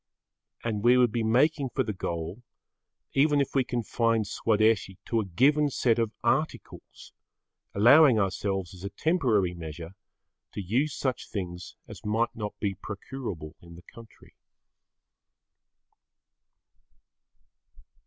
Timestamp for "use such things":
10.63-11.75